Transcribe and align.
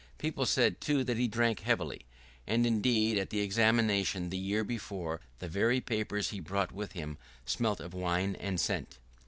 People 0.17 0.47
said, 0.47 0.81
too, 0.81 1.03
that 1.03 1.17
he 1.19 1.27
drank 1.27 1.59
heavily. 1.59 2.07
And 2.47 2.65
indeed 2.65 3.19
at 3.19 3.29
the 3.29 3.41
examination 3.41 4.31
the 4.31 4.37
year 4.39 4.63
before 4.63 5.21
the 5.37 5.47
very 5.47 5.79
papers 5.79 6.29
he 6.31 6.39
brought 6.39 6.71
with 6.71 6.93
him 6.93 7.19
smelt 7.45 7.79
of 7.79 7.93
wine 7.93 8.35
and 8.37 8.59
scent. 8.59 8.97